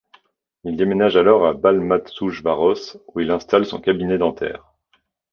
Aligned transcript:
Il 0.63 0.77
déménage 0.77 1.15
alors 1.15 1.45
à 1.45 1.53
Balmazújváros, 1.53 2.97
où 3.13 3.19
il 3.19 3.29
installe 3.29 3.67
son 3.67 3.79
cabinet 3.79 4.17
dentaire. 4.17 4.73